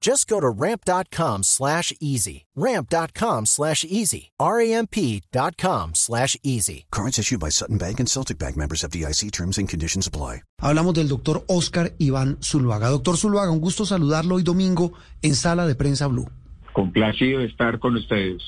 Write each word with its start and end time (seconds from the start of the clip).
Just 0.00 0.28
go 0.28 0.40
to 0.40 0.48
ramp.com 0.48 1.42
slash 1.42 1.92
easy. 2.00 2.46
Ramp.com 2.54 3.46
slash 3.46 3.84
easy. 3.84 4.30
R-A-M-P.com 4.38 5.94
slash 5.94 6.36
easy. 6.42 6.86
Cards 6.90 7.18
issued 7.18 7.40
by 7.40 7.50
Sutton 7.50 7.78
Bank 7.78 7.98
and 8.00 8.08
Celtic 8.08 8.38
Bank 8.38 8.56
members 8.56 8.84
of 8.84 8.90
DIC 8.90 9.32
terms 9.32 9.58
and 9.58 9.68
conditions 9.68 10.06
apply. 10.06 10.42
Hablamos 10.60 10.94
del 10.94 11.08
doctor 11.08 11.42
Oscar 11.48 11.92
Iván 11.98 12.38
Zuluaga. 12.40 12.90
Doctor 12.90 13.16
Zuluaga, 13.16 13.50
un 13.50 13.60
gusto 13.60 13.84
saludarlo 13.84 14.36
hoy 14.36 14.42
domingo 14.42 14.92
en 15.22 15.34
Sala 15.34 15.66
de 15.66 15.74
Prensa 15.74 16.06
Blue. 16.06 16.28
Complacido 16.72 17.40
de 17.40 17.46
estar 17.46 17.80
con 17.80 17.96
ustedes. 17.96 18.42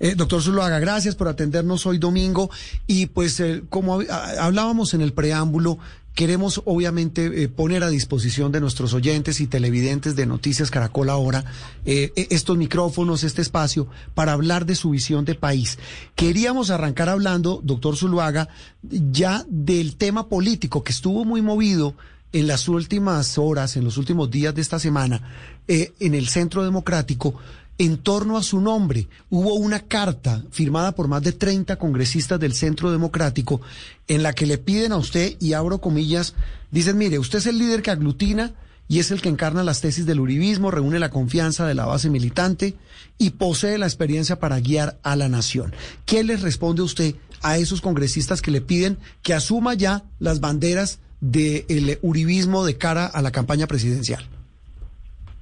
Eh, 0.00 0.14
doctor 0.16 0.42
Zuluaga, 0.42 0.80
gracias 0.80 1.14
por 1.14 1.28
atendernos 1.28 1.86
hoy 1.86 1.98
domingo. 1.98 2.50
Y 2.88 3.06
pues, 3.06 3.38
eh, 3.38 3.62
como 3.68 4.00
hablábamos 4.40 4.94
en 4.94 5.00
el 5.00 5.12
preámbulo, 5.12 5.78
Queremos 6.14 6.62
obviamente 6.64 7.44
eh, 7.44 7.48
poner 7.48 7.84
a 7.84 7.90
disposición 7.90 8.50
de 8.50 8.60
nuestros 8.60 8.92
oyentes 8.92 9.40
y 9.40 9.46
televidentes 9.46 10.16
de 10.16 10.26
Noticias 10.26 10.70
Caracol 10.70 11.10
ahora 11.10 11.44
eh, 11.84 12.12
e, 12.16 12.26
estos 12.30 12.56
micrófonos, 12.56 13.22
este 13.22 13.42
espacio, 13.42 13.86
para 14.14 14.32
hablar 14.32 14.66
de 14.66 14.74
su 14.74 14.90
visión 14.90 15.24
de 15.24 15.36
país. 15.36 15.78
Queríamos 16.16 16.70
arrancar 16.70 17.08
hablando, 17.08 17.60
doctor 17.62 17.96
Zuluaga, 17.96 18.48
ya 18.82 19.44
del 19.48 19.96
tema 19.96 20.28
político 20.28 20.82
que 20.82 20.92
estuvo 20.92 21.24
muy 21.24 21.40
movido 21.40 21.94
en 22.32 22.46
las 22.46 22.68
últimas 22.68 23.38
horas, 23.38 23.76
en 23.76 23.84
los 23.84 23.96
últimos 23.96 24.30
días 24.30 24.54
de 24.54 24.60
esta 24.60 24.78
semana, 24.78 25.22
eh, 25.66 25.92
en 26.00 26.14
el 26.14 26.28
Centro 26.28 26.62
Democrático, 26.62 27.34
en 27.78 27.98
torno 27.98 28.36
a 28.36 28.42
su 28.42 28.60
nombre. 28.60 29.08
Hubo 29.30 29.54
una 29.54 29.80
carta 29.80 30.42
firmada 30.50 30.92
por 30.92 31.08
más 31.08 31.22
de 31.22 31.32
30 31.32 31.76
congresistas 31.76 32.38
del 32.38 32.52
Centro 32.52 32.90
Democrático 32.90 33.60
en 34.08 34.22
la 34.22 34.32
que 34.32 34.46
le 34.46 34.58
piden 34.58 34.92
a 34.92 34.96
usted, 34.96 35.36
y 35.40 35.52
abro 35.52 35.80
comillas, 35.80 36.34
dicen, 36.70 36.98
mire, 36.98 37.18
usted 37.18 37.38
es 37.38 37.46
el 37.46 37.58
líder 37.58 37.82
que 37.82 37.92
aglutina 37.92 38.52
y 38.88 38.98
es 38.98 39.10
el 39.10 39.20
que 39.20 39.28
encarna 39.28 39.62
las 39.62 39.80
tesis 39.80 40.06
del 40.06 40.18
uribismo, 40.18 40.70
reúne 40.70 40.98
la 40.98 41.10
confianza 41.10 41.66
de 41.66 41.74
la 41.74 41.84
base 41.84 42.10
militante 42.10 42.74
y 43.18 43.30
posee 43.30 43.78
la 43.78 43.86
experiencia 43.86 44.40
para 44.40 44.58
guiar 44.60 44.98
a 45.02 45.14
la 45.14 45.28
nación. 45.28 45.74
¿Qué 46.06 46.24
le 46.24 46.36
responde 46.36 46.82
usted 46.82 47.14
a 47.42 47.58
esos 47.58 47.80
congresistas 47.80 48.42
que 48.42 48.50
le 48.50 48.62
piden 48.62 48.98
que 49.22 49.34
asuma 49.34 49.74
ya 49.74 50.04
las 50.18 50.40
banderas 50.40 51.00
del 51.20 51.98
uribismo 52.02 52.64
de 52.64 52.78
cara 52.78 53.06
a 53.06 53.20
la 53.20 53.30
campaña 53.30 53.66
presidencial? 53.66 54.24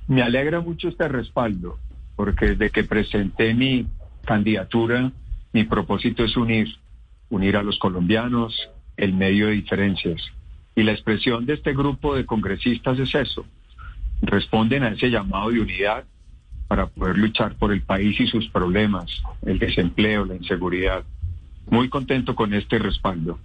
Me 0.09 0.23
alegra 0.23 0.61
mucho 0.61 0.89
este 0.89 1.07
respaldo 1.09 1.79
porque 2.17 2.48
desde 2.48 2.70
que 2.70 2.84
presenté 2.84 3.55
mi 3.55 3.86
candidatura, 4.24 5.13
mi 5.52 5.64
propósito 5.64 6.24
es 6.24 6.36
unir, 6.36 6.68
unir 7.30 7.57
a 7.57 7.63
los 7.63 7.79
colombianos 7.79 8.68
en 8.96 9.17
medio 9.17 9.46
de 9.46 9.52
diferencias. 9.52 10.20
Y 10.74 10.83
la 10.83 10.92
expresión 10.92 11.46
de 11.46 11.55
este 11.55 11.73
grupo 11.73 12.14
de 12.14 12.27
congresistas 12.27 12.98
es 12.98 13.14
eso. 13.14 13.46
Responden 14.23 14.83
a 14.83 14.89
ese 14.89 15.11
llamado 15.11 15.51
de 15.51 15.61
unidad 15.61 16.05
para 16.68 16.86
poder 16.86 17.17
luchar 17.17 17.55
por 17.55 17.73
el 17.73 17.83
país 17.83 18.18
y 18.20 18.27
sus 18.27 18.48
problemas, 18.48 19.23
el 19.45 19.58
desempleo, 19.58 20.24
la 20.24 20.35
inseguridad. 20.35 21.05
Muy 21.70 21.89
contento 21.89 22.35
con 22.35 22.55
este 22.55 22.79
respaldo. 22.79 23.39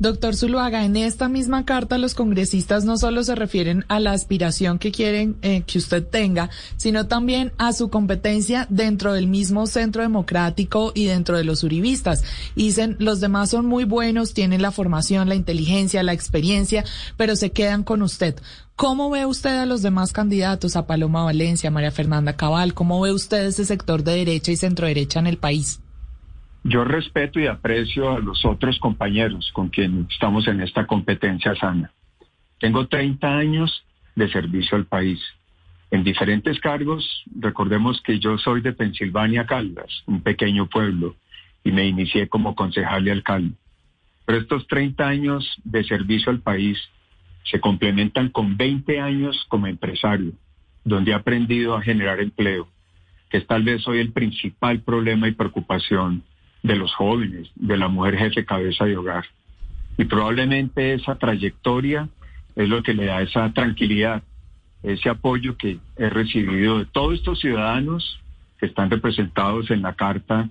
Doctor 0.00 0.34
Zuluaga, 0.34 0.84
en 0.84 0.96
esta 0.96 1.28
misma 1.28 1.64
carta 1.64 1.98
los 1.98 2.14
congresistas 2.14 2.84
no 2.84 2.98
solo 2.98 3.22
se 3.22 3.36
refieren 3.36 3.84
a 3.86 4.00
la 4.00 4.10
aspiración 4.10 4.80
que 4.80 4.90
quieren 4.90 5.36
eh, 5.42 5.62
que 5.62 5.78
usted 5.78 6.04
tenga, 6.04 6.50
sino 6.76 7.06
también 7.06 7.52
a 7.58 7.72
su 7.72 7.90
competencia 7.90 8.66
dentro 8.70 9.12
del 9.12 9.28
mismo 9.28 9.68
centro 9.68 10.02
democrático 10.02 10.90
y 10.96 11.04
dentro 11.04 11.36
de 11.36 11.44
los 11.44 11.62
uribistas. 11.62 12.24
Dicen, 12.56 12.96
los 12.98 13.20
demás 13.20 13.50
son 13.50 13.66
muy 13.66 13.84
buenos, 13.84 14.34
tienen 14.34 14.62
la 14.62 14.72
formación, 14.72 15.28
la 15.28 15.36
inteligencia, 15.36 16.02
la 16.02 16.12
experiencia, 16.12 16.84
pero 17.16 17.36
se 17.36 17.52
quedan 17.52 17.84
con 17.84 18.02
usted. 18.02 18.34
¿Cómo 18.74 19.10
ve 19.10 19.26
usted 19.26 19.56
a 19.58 19.66
los 19.66 19.82
demás 19.82 20.12
candidatos, 20.12 20.74
a 20.74 20.88
Paloma 20.88 21.22
Valencia, 21.22 21.68
a 21.68 21.72
María 21.72 21.92
Fernanda 21.92 22.36
Cabal? 22.36 22.74
¿Cómo 22.74 23.00
ve 23.00 23.12
usted 23.12 23.46
ese 23.46 23.64
sector 23.64 24.02
de 24.02 24.16
derecha 24.16 24.50
y 24.50 24.56
centro 24.56 24.88
derecha 24.88 25.20
en 25.20 25.28
el 25.28 25.38
país? 25.38 25.78
Yo 26.66 26.82
respeto 26.82 27.38
y 27.38 27.46
aprecio 27.46 28.10
a 28.16 28.20
los 28.20 28.42
otros 28.46 28.78
compañeros 28.78 29.50
con 29.52 29.68
quien 29.68 30.06
estamos 30.10 30.48
en 30.48 30.62
esta 30.62 30.86
competencia 30.86 31.54
sana. 31.56 31.92
Tengo 32.58 32.88
30 32.88 33.36
años 33.36 33.84
de 34.16 34.30
servicio 34.30 34.78
al 34.78 34.86
país. 34.86 35.20
En 35.90 36.02
diferentes 36.04 36.58
cargos, 36.60 37.22
recordemos 37.38 38.00
que 38.00 38.18
yo 38.18 38.38
soy 38.38 38.62
de 38.62 38.72
Pensilvania, 38.72 39.44
Caldas, 39.44 40.04
un 40.06 40.22
pequeño 40.22 40.66
pueblo, 40.66 41.16
y 41.62 41.70
me 41.70 41.86
inicié 41.86 42.28
como 42.28 42.54
concejal 42.54 43.06
y 43.06 43.10
alcalde. 43.10 43.54
Pero 44.24 44.38
estos 44.38 44.66
30 44.66 45.06
años 45.06 45.46
de 45.64 45.84
servicio 45.84 46.32
al 46.32 46.40
país 46.40 46.78
se 47.44 47.60
complementan 47.60 48.30
con 48.30 48.56
20 48.56 49.00
años 49.00 49.44
como 49.48 49.66
empresario, 49.66 50.32
donde 50.82 51.10
he 51.10 51.14
aprendido 51.14 51.76
a 51.76 51.82
generar 51.82 52.20
empleo, 52.20 52.68
que 53.28 53.36
es 53.36 53.46
tal 53.46 53.64
vez 53.64 53.86
hoy 53.86 53.98
el 53.98 54.12
principal 54.12 54.80
problema 54.80 55.28
y 55.28 55.32
preocupación 55.32 56.24
de 56.64 56.76
los 56.76 56.92
jóvenes, 56.94 57.50
de 57.54 57.76
la 57.76 57.88
mujer 57.88 58.16
jefe 58.16 58.44
cabeza 58.44 58.86
de 58.86 58.96
hogar. 58.96 59.26
Y 59.98 60.06
probablemente 60.06 60.94
esa 60.94 61.14
trayectoria 61.16 62.08
es 62.56 62.68
lo 62.68 62.82
que 62.82 62.94
le 62.94 63.04
da 63.04 63.20
esa 63.20 63.52
tranquilidad, 63.52 64.22
ese 64.82 65.10
apoyo 65.10 65.56
que 65.56 65.78
he 65.96 66.08
recibido 66.08 66.78
de 66.78 66.86
todos 66.86 67.14
estos 67.14 67.38
ciudadanos 67.40 68.18
que 68.58 68.66
están 68.66 68.90
representados 68.90 69.70
en 69.70 69.82
la 69.82 69.94
carta 69.94 70.48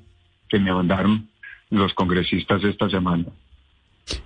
que 0.47 0.59
me 0.59 0.71
mandaron 0.71 1.27
los 1.71 1.93
congresistas 1.95 2.63
esta 2.63 2.89
semana. 2.89 3.25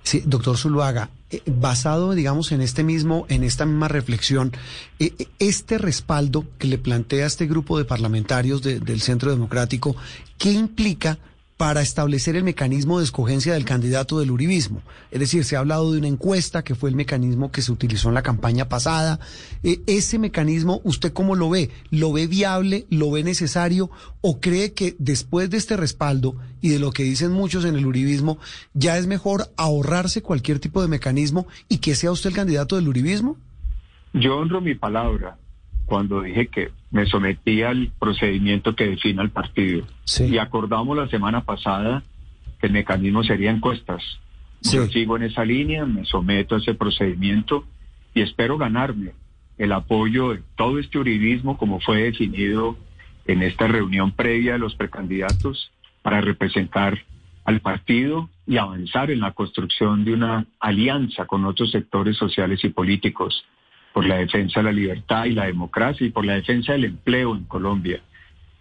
Sí, 0.02 0.22
doctor 0.26 0.58
Zuluaga, 0.58 1.08
eh, 1.30 1.40
basado, 1.46 2.12
digamos, 2.12 2.52
en 2.52 2.60
este 2.60 2.84
mismo, 2.84 3.24
en 3.30 3.44
esta 3.44 3.64
misma 3.64 3.88
reflexión, 3.88 4.52
eh, 4.98 5.14
eh, 5.18 5.28
este 5.38 5.78
respaldo 5.78 6.44
que 6.58 6.66
le 6.66 6.76
plantea 6.76 7.26
este 7.26 7.46
grupo 7.46 7.78
de 7.78 7.84
parlamentarios 7.84 8.60
del 8.62 9.00
Centro 9.00 9.30
Democrático, 9.30 9.96
¿qué 10.36 10.52
implica 10.52 11.18
para 11.58 11.82
establecer 11.82 12.36
el 12.36 12.44
mecanismo 12.44 12.98
de 12.98 13.04
escogencia 13.04 13.52
del 13.52 13.64
candidato 13.64 14.20
del 14.20 14.30
uribismo. 14.30 14.80
Es 15.10 15.18
decir, 15.18 15.44
se 15.44 15.56
ha 15.56 15.58
hablado 15.58 15.92
de 15.92 15.98
una 15.98 16.06
encuesta 16.06 16.62
que 16.62 16.76
fue 16.76 16.88
el 16.88 16.94
mecanismo 16.94 17.50
que 17.50 17.62
se 17.62 17.72
utilizó 17.72 18.08
en 18.08 18.14
la 18.14 18.22
campaña 18.22 18.68
pasada. 18.68 19.18
Eh, 19.64 19.80
ese 19.88 20.20
mecanismo, 20.20 20.80
¿usted 20.84 21.12
cómo 21.12 21.34
lo 21.34 21.50
ve? 21.50 21.70
¿Lo 21.90 22.12
ve 22.12 22.28
viable? 22.28 22.86
¿Lo 22.90 23.10
ve 23.10 23.24
necesario? 23.24 23.90
¿O 24.20 24.38
cree 24.38 24.72
que 24.72 24.94
después 25.00 25.50
de 25.50 25.56
este 25.56 25.76
respaldo 25.76 26.36
y 26.60 26.68
de 26.68 26.78
lo 26.78 26.92
que 26.92 27.02
dicen 27.02 27.32
muchos 27.32 27.64
en 27.64 27.74
el 27.74 27.86
uribismo, 27.86 28.38
ya 28.72 28.96
es 28.96 29.08
mejor 29.08 29.50
ahorrarse 29.56 30.22
cualquier 30.22 30.60
tipo 30.60 30.80
de 30.80 30.86
mecanismo 30.86 31.48
y 31.68 31.78
que 31.78 31.96
sea 31.96 32.12
usted 32.12 32.30
el 32.30 32.36
candidato 32.36 32.76
del 32.76 32.86
uribismo? 32.86 33.36
Yo 34.12 34.36
honro 34.36 34.60
mi 34.60 34.76
palabra 34.76 35.36
cuando 35.88 36.20
dije 36.20 36.48
que 36.48 36.70
me 36.90 37.06
sometí 37.06 37.62
al 37.62 37.90
procedimiento 37.98 38.76
que 38.76 38.86
define 38.86 39.22
el 39.22 39.30
partido. 39.30 39.86
Y 40.20 40.38
acordamos 40.38 40.96
la 40.96 41.08
semana 41.08 41.44
pasada 41.44 42.02
que 42.60 42.66
el 42.66 42.74
mecanismo 42.74 43.24
sería 43.24 43.50
encuestas. 43.50 44.02
Yo 44.60 44.86
sigo 44.86 45.16
en 45.16 45.22
esa 45.24 45.44
línea, 45.44 45.86
me 45.86 46.04
someto 46.04 46.54
a 46.54 46.58
ese 46.58 46.74
procedimiento 46.74 47.64
y 48.14 48.20
espero 48.20 48.58
ganarme 48.58 49.12
el 49.56 49.72
apoyo 49.72 50.30
de 50.30 50.42
todo 50.56 50.78
este 50.78 50.98
uribismo 50.98 51.56
como 51.56 51.80
fue 51.80 52.02
definido 52.02 52.76
en 53.26 53.42
esta 53.42 53.66
reunión 53.66 54.12
previa 54.12 54.52
de 54.52 54.58
los 54.58 54.74
precandidatos 54.74 55.70
para 56.02 56.20
representar 56.20 56.98
al 57.44 57.60
partido 57.60 58.28
y 58.46 58.58
avanzar 58.58 59.10
en 59.10 59.20
la 59.20 59.32
construcción 59.32 60.04
de 60.04 60.12
una 60.12 60.46
alianza 60.60 61.24
con 61.24 61.44
otros 61.46 61.70
sectores 61.70 62.16
sociales 62.16 62.62
y 62.62 62.68
políticos 62.68 63.44
por 63.98 64.06
la 64.06 64.18
defensa 64.18 64.60
de 64.60 64.64
la 64.66 64.70
libertad 64.70 65.24
y 65.24 65.32
la 65.32 65.46
democracia 65.46 66.06
y 66.06 66.10
por 66.10 66.24
la 66.24 66.34
defensa 66.34 66.70
del 66.70 66.84
empleo 66.84 67.34
en 67.34 67.42
Colombia. 67.46 68.00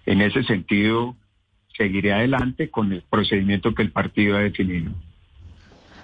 En 0.04 0.20
ese 0.20 0.42
sentido, 0.42 1.16
seguiré 1.78 2.12
adelante 2.12 2.72
con 2.72 2.92
el 2.92 3.04
procedimiento 3.08 3.76
que 3.76 3.84
el 3.84 3.92
partido 3.92 4.36
ha 4.36 4.40
definido. 4.40 4.92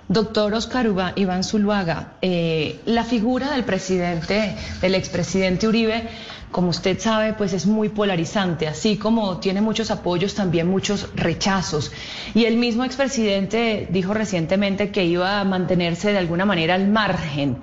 Doctor 0.08 0.54
Oscar 0.54 0.86
Iván 1.16 1.44
Zuluaga, 1.44 2.14
eh, 2.22 2.80
la 2.86 3.04
figura 3.06 3.54
del 3.54 3.64
presidente, 3.64 4.56
del 4.82 4.94
expresidente 4.94 5.68
Uribe, 5.68 6.08
como 6.52 6.70
usted 6.70 7.00
sabe, 7.00 7.34
pues 7.34 7.54
es 7.54 7.66
muy 7.66 7.90
polarizante, 7.90 8.68
así 8.68 8.98
como 8.98 9.40
tiene 9.40 9.62
muchos 9.62 9.90
apoyos, 9.90 10.36
también 10.36 10.68
muchos 10.68 11.10
rechazos. 11.16 11.92
Y 12.36 12.46
el 12.46 12.58
mismo 12.58 12.84
expresidente 12.84 13.88
dijo 13.90 14.14
recientemente 14.14 14.92
que 14.92 15.06
iba 15.06 15.40
a 15.40 15.44
mantenerse 15.44 16.12
de 16.12 16.20
alguna 16.20 16.46
manera 16.46 16.76
al 16.76 16.88
margen. 16.88 17.58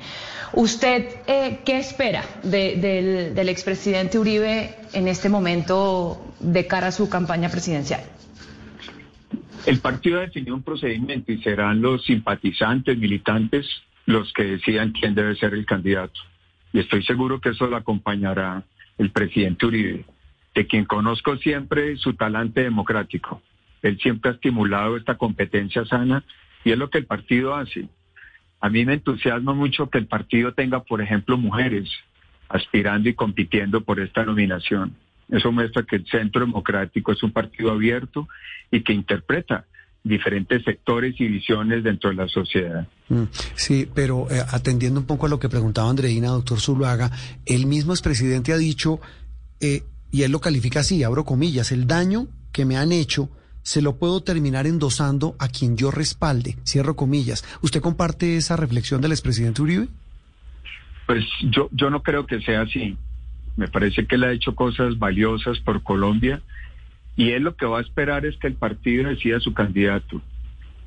¿Usted 0.53 1.09
eh, 1.27 1.61
qué 1.65 1.79
espera 1.79 2.25
del, 2.43 3.35
del 3.35 3.49
expresidente 3.49 4.19
Uribe 4.19 4.75
en 4.93 5.09
este 5.09 5.29
momento 5.29 6.35
de 6.41 6.67
cara 6.67 6.89
a 6.89 6.93
su 6.93 7.09
campaña 7.09 7.49
presidencial? 7.49 8.03
El 9.67 9.79
partido 9.81 10.19
ha 10.19 10.23
definido 10.23 10.55
un 10.55 10.63
procedimiento 10.63 11.31
y 11.33 11.43
serán 11.43 11.83
los 11.83 12.05
simpatizantes, 12.05 12.97
militantes, 12.99 13.67
los 14.07 14.33
que 14.33 14.45
decidan 14.45 14.93
quién 14.93 15.15
debe 15.15 15.37
ser 15.37 15.55
el 15.55 15.67
candidato. 15.67 16.21
Y 16.73 16.81
estoy 16.81 17.03
seguro 17.05 17.41
que 17.41 17.51
eso 17.51 17.67
lo 17.67 17.77
acompañará 17.77 18.65
el 18.99 19.11
presidente 19.11 19.67
Uribe, 19.67 20.05
de 20.55 20.67
quien 20.67 20.85
conozco 20.85 21.37
siempre 21.37 21.97
su 21.97 22.15
talante 22.15 22.63
democrático. 22.63 23.43
Él 23.83 23.99
siempre 24.01 24.31
ha 24.31 24.35
estimulado 24.35 24.97
esta 24.97 25.17
competencia 25.17 25.85
sana 25.85 26.25
y 26.65 26.73
es 26.73 26.79
lo 26.79 26.91
que 26.91 26.99
el 26.99 27.07
partido 27.07 27.55
hace. 27.55 27.89
A 28.61 28.69
mí 28.69 28.85
me 28.85 28.95
entusiasma 28.95 29.55
mucho 29.55 29.89
que 29.89 29.99
el 29.99 30.07
partido 30.07 30.53
tenga, 30.53 30.83
por 30.83 31.01
ejemplo, 31.01 31.39
mujeres 31.39 31.89
aspirando 32.49 33.09
y 33.09 33.15
compitiendo 33.15 33.81
por 33.83 34.01
esta 34.01 34.25
nominación. 34.25 34.95
Eso 35.31 35.53
muestra 35.53 35.85
que 35.85 35.97
el 35.97 36.07
Centro 36.07 36.41
Democrático 36.45 37.13
es 37.13 37.23
un 37.23 37.33
partido 37.33 37.71
abierto 37.71 38.29
y 38.71 38.83
que 38.83 38.93
interpreta 38.93 39.65
diferentes 40.03 40.63
sectores 40.65 41.15
y 41.19 41.29
visiones 41.29 41.85
dentro 41.85 42.11
de 42.11 42.17
la 42.17 42.29
sociedad. 42.29 42.87
Mm, 43.09 43.25
sí, 43.55 43.89
pero 43.95 44.27
eh, 44.31 44.43
atendiendo 44.51 45.01
un 45.01 45.07
poco 45.07 45.27
a 45.27 45.29
lo 45.29 45.39
que 45.39 45.49
preguntaba 45.49 45.91
Andreina, 45.91 46.29
doctor 46.29 46.61
Zuluaga, 46.61 47.11
el 47.47 47.67
mismo 47.67 47.93
expresidente 47.93 48.53
ha 48.53 48.57
dicho, 48.57 49.01
eh, 49.61 49.83
y 50.11 50.23
él 50.23 50.33
lo 50.33 50.41
califica 50.41 50.81
así, 50.81 51.05
abro 51.05 51.25
comillas, 51.25 51.71
el 51.71 51.87
daño 51.87 52.27
que 52.53 52.65
me 52.65 52.77
han 52.77 52.93
hecho 52.93 53.31
se 53.63 53.83
lo 53.83 53.97
puedo 53.97 54.23
terminar 54.23 54.67
endosando 54.67 55.37
a 55.39 55.49
quien 55.49 55.77
yo 55.77 55.91
respalde, 55.91 56.57
cierro 56.65 56.97
comillas. 56.97 57.45
¿Usted 57.63 57.81
comparte 57.81 58.37
esa 58.37 58.57
reflexión 58.57 59.01
del 59.01 59.13
expresidente 59.13 59.63
Uribe? 59.63 59.89
Pues 61.07 61.25
yo, 61.51 61.69
yo 61.73 61.91
no 61.91 62.03
creo 62.03 62.27
que 62.27 62.41
sea 62.41 62.63
así. 62.63 62.97
Me 63.57 63.69
parece 63.69 64.07
que 64.07 64.15
él 64.15 64.25
ha 64.25 64.33
hecho 64.33 64.55
cosas 64.55 64.99
valiosas 64.99 65.59
por 65.61 65.83
Colombia 65.83 66.43
y 67.17 67.31
él 67.31 67.43
lo 67.43 67.57
que 67.57 67.67
va 67.67 67.79
a 67.79 67.83
esperar 67.83 68.25
es 68.25 68.37
que 68.39 68.47
el 68.47 68.55
partido 68.55 69.09
decida 69.09 69.41
su 69.41 69.53
candidato. 69.53 70.23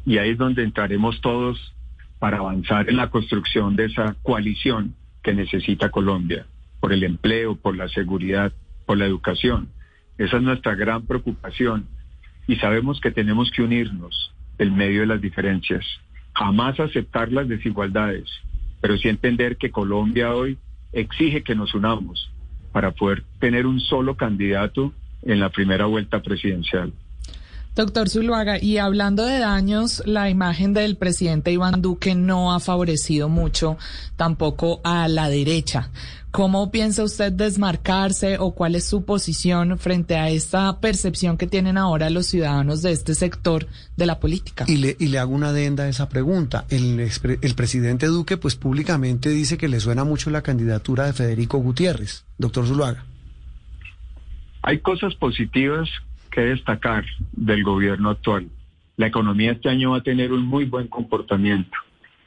Y 0.05 0.17
ahí 0.17 0.31
es 0.31 0.37
donde 0.37 0.63
entraremos 0.63 1.21
todos 1.21 1.73
para 2.19 2.37
avanzar 2.37 2.89
en 2.89 2.97
la 2.97 3.09
construcción 3.09 3.75
de 3.75 3.85
esa 3.85 4.15
coalición 4.23 4.95
que 5.21 5.33
necesita 5.33 5.89
Colombia, 5.89 6.45
por 6.79 6.93
el 6.93 7.03
empleo, 7.03 7.55
por 7.55 7.75
la 7.75 7.87
seguridad, 7.89 8.51
por 8.85 8.97
la 8.97 9.05
educación. 9.05 9.69
Esa 10.17 10.37
es 10.37 10.43
nuestra 10.43 10.75
gran 10.75 11.05
preocupación 11.05 11.87
y 12.47 12.55
sabemos 12.57 12.99
que 12.99 13.11
tenemos 13.11 13.51
que 13.51 13.61
unirnos 13.61 14.33
en 14.57 14.75
medio 14.75 15.01
de 15.01 15.07
las 15.07 15.21
diferencias, 15.21 15.85
jamás 16.33 16.79
aceptar 16.79 17.31
las 17.31 17.47
desigualdades, 17.47 18.29
pero 18.81 18.97
sí 18.97 19.09
entender 19.09 19.57
que 19.57 19.71
Colombia 19.71 20.33
hoy 20.33 20.57
exige 20.91 21.43
que 21.43 21.55
nos 21.55 21.73
unamos 21.73 22.31
para 22.71 22.91
poder 22.91 23.23
tener 23.39 23.65
un 23.65 23.79
solo 23.79 24.15
candidato 24.15 24.93
en 25.21 25.39
la 25.39 25.49
primera 25.49 25.85
vuelta 25.85 26.21
presidencial. 26.21 26.91
Doctor 27.75 28.07
Zuluaga, 28.07 28.61
y 28.61 28.77
hablando 28.77 29.25
de 29.25 29.39
daños, 29.39 30.03
la 30.05 30.29
imagen 30.29 30.73
del 30.73 30.95
presidente 30.95 31.51
Iván 31.51 31.81
Duque 31.81 32.13
no 32.13 32.53
ha 32.53 32.59
favorecido 32.59 33.29
mucho 33.29 33.77
tampoco 34.15 34.79
a 34.83 35.07
la 35.07 35.27
derecha. 35.27 35.89
¿Cómo 36.29 36.69
piensa 36.69 37.03
usted 37.03 37.31
desmarcarse 37.31 38.37
o 38.39 38.51
cuál 38.51 38.75
es 38.75 38.85
su 38.85 39.05
posición 39.05 39.79
frente 39.79 40.17
a 40.17 40.29
esta 40.29 40.79
percepción 40.79 41.35
que 41.35 41.47
tienen 41.47 41.77
ahora 41.77 42.11
los 42.11 42.27
ciudadanos 42.27 42.83
de 42.83 42.91
este 42.91 43.15
sector 43.15 43.67
de 43.97 44.05
la 44.05 44.19
política? 44.19 44.65
Y 44.67 44.77
le, 44.77 44.95
y 44.99 45.07
le 45.07 45.17
hago 45.17 45.33
una 45.33 45.49
adenda 45.49 45.85
a 45.85 45.89
esa 45.89 46.09
pregunta. 46.09 46.65
El, 46.69 46.99
el 46.99 47.55
presidente 47.55 48.05
Duque, 48.05 48.37
pues 48.37 48.55
públicamente 48.55 49.29
dice 49.29 49.57
que 49.57 49.67
le 49.67 49.79
suena 49.79 50.03
mucho 50.03 50.29
la 50.29 50.43
candidatura 50.43 51.05
de 51.05 51.13
Federico 51.13 51.57
Gutiérrez. 51.57 52.25
Doctor 52.37 52.67
Zuluaga. 52.67 53.03
Hay 54.61 54.79
cosas 54.79 55.13
positivas 55.15 55.89
que 56.33 56.41
destacar 56.41 57.05
del 57.31 57.63
gobierno 57.63 58.09
actual. 58.09 58.49
La 58.97 59.07
economía 59.07 59.51
este 59.51 59.69
año 59.69 59.91
va 59.91 59.97
a 59.97 60.03
tener 60.03 60.33
un 60.33 60.45
muy 60.45 60.65
buen 60.65 60.87
comportamiento 60.87 61.77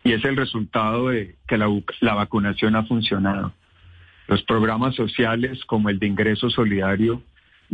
y 0.04 0.12
es 0.12 0.24
el 0.24 0.36
resultado 0.36 1.08
de 1.08 1.34
que 1.48 1.58
la, 1.58 2.14
vacunación 2.14 2.76
ha 2.76 2.84
funcionado. 2.84 3.52
Los 4.28 4.42
programas 4.44 4.94
sociales 4.94 5.64
como 5.64 5.90
el 5.90 5.98
de 5.98 6.06
ingreso 6.06 6.50
solidario 6.50 7.20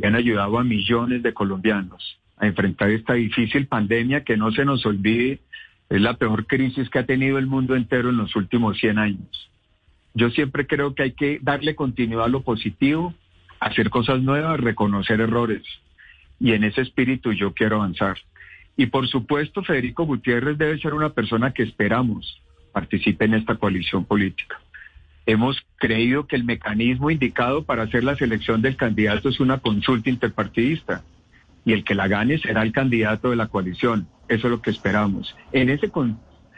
han 0.02 0.14
ayudado 0.14 0.58
a 0.58 0.64
millones 0.64 1.22
de 1.22 1.34
colombianos 1.34 2.18
a 2.38 2.46
enfrentar 2.46 2.90
esta 2.90 3.12
difícil 3.12 3.66
pandemia 3.66 4.24
que 4.24 4.38
no 4.38 4.50
se 4.52 4.64
nos 4.64 4.86
olvide 4.86 5.40
es 5.90 6.00
la 6.00 6.14
peor 6.14 6.46
crisis 6.46 6.88
que 6.88 6.98
ha 6.98 7.06
tenido 7.06 7.36
el 7.36 7.46
mundo 7.46 7.76
entero 7.76 8.08
en 8.08 8.16
los 8.16 8.34
últimos 8.36 8.78
100 8.78 8.98
años. 8.98 9.50
Yo 10.14 10.30
siempre 10.30 10.66
creo 10.66 10.94
que 10.94 11.02
hay 11.02 11.12
que 11.12 11.38
darle 11.42 11.74
continuidad 11.74 12.24
a 12.24 12.28
lo 12.28 12.40
positivo, 12.42 13.12
hacer 13.60 13.90
cosas 13.90 14.22
nuevas, 14.22 14.58
reconocer 14.58 15.20
errores 15.20 15.62
y 16.42 16.52
en 16.52 16.64
ese 16.64 16.80
espíritu 16.80 17.32
yo 17.32 17.54
quiero 17.54 17.76
avanzar. 17.76 18.18
Y 18.76 18.86
por 18.86 19.06
supuesto, 19.06 19.62
Federico 19.62 20.04
Gutiérrez 20.04 20.58
debe 20.58 20.78
ser 20.80 20.92
una 20.92 21.10
persona 21.10 21.52
que 21.52 21.62
esperamos 21.62 22.42
participe 22.72 23.26
en 23.26 23.34
esta 23.34 23.54
coalición 23.54 24.04
política. 24.04 24.58
Hemos 25.24 25.62
creído 25.76 26.26
que 26.26 26.34
el 26.34 26.44
mecanismo 26.44 27.10
indicado 27.10 27.64
para 27.64 27.84
hacer 27.84 28.02
la 28.02 28.16
selección 28.16 28.60
del 28.60 28.76
candidato 28.76 29.28
es 29.28 29.38
una 29.38 29.58
consulta 29.58 30.10
interpartidista 30.10 31.04
y 31.64 31.74
el 31.74 31.84
que 31.84 31.94
la 31.94 32.08
gane 32.08 32.38
será 32.38 32.62
el 32.62 32.72
candidato 32.72 33.30
de 33.30 33.36
la 33.36 33.46
coalición. 33.46 34.08
Eso 34.26 34.48
es 34.48 34.50
lo 34.50 34.62
que 34.62 34.70
esperamos. 34.70 35.36
En, 35.52 35.68
ese 35.68 35.92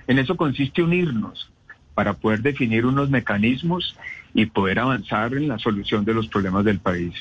en 0.07 0.19
eso 0.19 0.37
consiste 0.37 0.83
unirnos 0.83 1.51
para 1.95 2.15
poder 2.15 2.41
definir 2.41 2.87
unos 2.87 3.11
mecanismos 3.11 3.99
y 4.33 4.47
poder 4.47 4.79
avanzar 4.79 5.35
en 5.35 5.49
la 5.49 5.59
solución 5.59 6.05
de 6.07 6.15
los 6.15 6.29
problemas 6.29 6.65
del 6.65 6.79
país. 6.79 7.13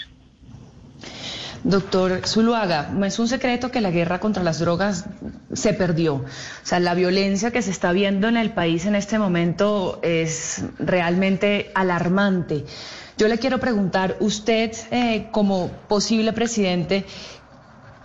Doctor 1.64 2.28
Zuluaga, 2.28 2.90
no 2.92 3.06
es 3.06 3.20
un 3.20 3.30
secreto 3.30 3.72
que 3.72 3.80
la 3.80 3.90
guerra 3.90 4.20
contra 4.20 4.44
las 4.44 4.60
drogas 4.60 5.06
se 5.54 5.74
perdió. 5.74 6.16
O 6.16 6.26
sea, 6.64 6.82
la 6.82 6.94
violencia 6.94 7.52
que 7.52 7.62
se 7.62 7.72
está 7.72 7.94
viendo 7.94 8.28
en 8.28 8.36
el 8.36 8.52
país 8.52 8.86
en 8.86 8.96
este 8.96 9.18
momento 9.18 10.00
es 10.04 10.66
realmente 10.78 11.72
alarmante. 11.74 12.66
Yo 13.18 13.30
le 13.30 13.38
quiero 13.40 13.60
preguntar, 13.60 14.18
usted 14.20 14.74
eh, 14.92 15.30
como 15.32 15.70
posible 15.88 16.34
presidente, 16.34 17.06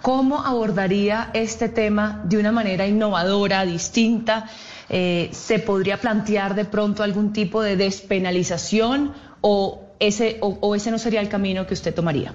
¿cómo 0.03 0.45
abordaría 0.45 1.31
este 1.35 1.69
tema 1.69 2.23
de 2.27 2.39
una 2.39 2.53
manera 2.53 2.87
innovadora, 2.87 3.65
distinta? 3.65 4.49
Eh, 4.89 5.31
¿Se 5.33 5.59
podría 5.59 5.97
plantear 5.97 6.55
de 6.55 6.65
pronto 6.65 7.03
algún 7.03 7.33
tipo 7.33 7.61
de 7.61 7.77
despenalización 7.77 9.15
o 9.41 9.83
ese, 9.99 10.39
o 10.41 10.77
ese 10.77 10.93
no 10.93 10.99
sería 10.99 11.21
el 11.21 11.29
camino 11.29 11.67
que 11.67 11.75
usted 11.75 11.93
tomaría? 11.93 12.35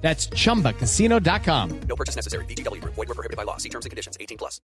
That's 0.00 0.28
chumbacasino.com. 0.30 1.80
No 1.88 1.96
purchase 1.96 2.14
necessary. 2.14 2.44
BGW. 2.46 2.82
Void 2.84 3.08
were 3.08 3.14
prohibited 3.14 3.36
by 3.36 3.44
law. 3.44 3.56
See 3.58 3.68
terms 3.68 3.86
and 3.86 3.90
conditions 3.90 4.16
18 4.20 4.38
plus. 4.38 4.60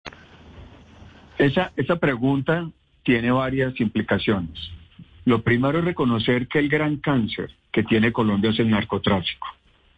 Esa, 1.38 1.70
esa 1.76 1.96
pregunta 1.96 2.68
tiene 3.04 3.30
varias 3.30 3.80
implicaciones. 3.80 4.58
Lo 5.24 5.42
primero 5.42 5.78
es 5.78 5.84
reconocer 5.84 6.48
que 6.48 6.58
el 6.58 6.68
gran 6.68 6.96
cáncer 6.96 7.50
que 7.72 7.82
tiene 7.84 8.12
Colombia 8.12 8.50
es 8.50 8.58
el 8.58 8.70
narcotráfico. 8.70 9.46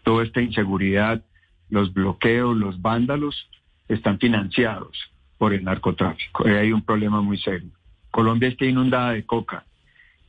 Toda 0.03 0.25
esta 0.25 0.43
inseguridad, 0.43 1.23
los 1.69 1.95
bloqueos, 1.95 2.57
los 2.57 2.83
vándalos 2.83 3.49
están 3.89 4.19
financiados 4.19 4.97
por 5.39 5.55
el 5.55 5.65
narcotráfico. 5.65 6.47
Ahí 6.47 6.55
hay 6.55 6.73
un 6.73 6.83
problema 6.83 7.23
muy 7.23 7.39
serio. 7.39 7.71
Colombia 8.11 8.49
está 8.49 8.65
inundada 8.65 9.13
de 9.13 9.25
coca 9.25 9.65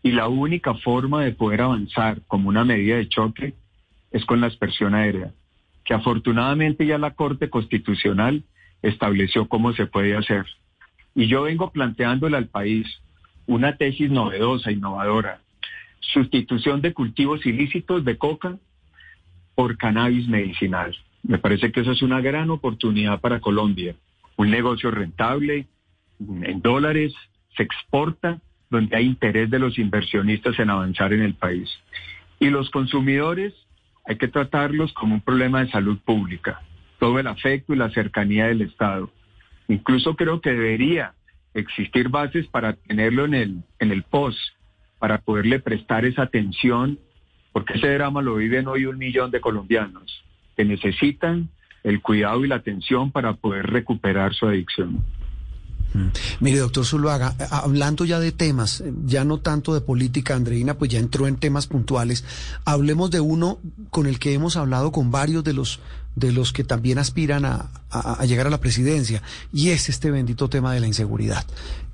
y 0.04 0.12
la 0.12 0.28
única 0.28 0.74
forma 0.76 1.24
de 1.24 1.32
poder 1.34 1.62
avanzar 1.62 2.22
como 2.28 2.50
una 2.50 2.64
medida 2.64 2.96
de 2.98 3.10
choque 3.10 3.54
es 4.12 4.26
con 4.26 4.42
la 4.42 4.48
expresión 4.48 4.94
aérea, 4.94 5.32
que 5.86 5.94
afortunadamente 5.94 6.86
ya 6.86 6.98
la 6.98 7.12
Corte 7.12 7.50
Constitucional 7.50 8.44
estableció 8.82 9.48
cómo 9.48 9.74
se 9.74 9.86
puede 9.86 10.16
hacer. 10.16 10.46
Y 11.16 11.28
yo 11.28 11.44
vengo 11.44 11.72
planteándole 11.72 12.38
al 12.38 12.48
país 12.48 12.88
una 13.48 13.78
tesis 13.78 14.10
novedosa, 14.10 14.72
innovadora, 14.72 15.42
sustitución 16.00 16.82
de 16.82 16.94
cultivos 16.94 17.46
ilícitos 17.46 18.04
de 18.06 18.18
coca 18.18 18.58
por 19.56 19.78
cannabis 19.78 20.28
medicinal. 20.28 20.96
Me 21.24 21.38
parece 21.38 21.72
que 21.72 21.82
esa 21.82 21.92
es 21.92 22.02
una 22.02 22.22
gran 22.22 22.50
oportunidad 22.50 23.20
para 23.20 23.40
Colombia. 23.40 23.96
Un 24.38 24.50
negocio 24.50 24.90
rentable, 24.90 25.68
en 26.20 26.62
dólares, 26.62 27.14
se 27.56 27.64
exporta, 27.64 28.40
donde 28.70 28.96
hay 28.96 29.06
interés 29.06 29.50
de 29.50 29.60
los 29.60 29.78
inversionistas 29.78 30.58
en 30.60 30.70
avanzar 30.70 31.14
en 31.14 31.22
el 31.22 31.34
país. 31.34 31.70
Y 32.40 32.50
los 32.50 32.70
consumidores 32.70 33.54
hay 34.06 34.18
que 34.18 34.28
tratarlos 34.28 34.94
como 34.94 35.16
un 35.16 35.22
problema 35.22 35.64
de 35.64 35.72
salud 35.72 36.00
pública, 36.00 36.62
todo 37.00 37.20
el 37.20 37.28
afecto 37.28 37.74
y 37.74 37.78
la 37.78 37.90
cercanía 37.92 38.48
del 38.48 38.62
Estado. 38.62 39.12
Incluso 39.68 40.16
creo 40.16 40.42
que 40.42 40.52
debería 40.52 41.14
existir 41.54 42.10
bases 42.10 42.48
para 42.48 42.74
tenerlo 42.74 43.26
en 43.26 43.34
el, 43.34 43.64
en 43.80 43.92
el 43.92 44.04
POS, 44.04 44.38
para 45.00 45.20
poderle 45.20 45.60
prestar 45.60 46.06
esa 46.06 46.24
atención, 46.24 47.00
porque 47.52 47.74
ese 47.74 47.94
drama 47.94 48.22
lo 48.22 48.36
viven 48.36 48.68
hoy 48.68 48.86
un 48.86 48.98
millón 48.98 49.32
de 49.32 49.42
colombianos 49.42 50.24
que 50.56 50.66
necesitan 50.66 51.50
el 51.84 52.02
cuidado 52.02 52.46
y 52.46 52.48
la 52.48 52.56
atención 52.56 53.12
para 53.12 53.34
poder 53.34 53.68
recuperar 53.68 54.34
su 54.34 54.48
adicción. 54.48 55.04
Mm. 55.94 56.08
Mire, 56.40 56.60
doctor 56.60 56.86
Zuluaga, 56.86 57.36
hablando 57.50 58.06
ya 58.06 58.20
de 58.20 58.32
temas, 58.32 58.84
ya 59.06 59.24
no 59.26 59.40
tanto 59.40 59.74
de 59.74 59.82
política, 59.82 60.36
Andreina, 60.36 60.78
pues 60.78 60.92
ya 60.92 61.00
entró 61.00 61.28
en 61.28 61.38
temas 61.38 61.68
puntuales. 61.68 62.24
Hablemos 62.66 63.12
de 63.12 63.20
uno 63.20 63.60
con 63.90 64.08
el 64.08 64.20
que 64.20 64.34
hemos 64.34 64.56
hablado 64.58 64.92
con 64.92 65.12
varios 65.12 65.44
de 65.44 65.54
los 65.54 65.80
de 66.16 66.32
los 66.32 66.52
que 66.52 66.64
también 66.64 66.98
aspiran 66.98 67.46
a, 67.46 67.70
llegar 68.26 68.48
a 68.48 68.50
la 68.50 68.60
presidencia, 68.60 69.22
y 69.54 69.70
es 69.70 69.90
este 69.90 70.12
bendito 70.12 70.50
tema 70.50 70.74
de 70.74 70.80
la 70.80 70.88
inseguridad. 70.88 71.46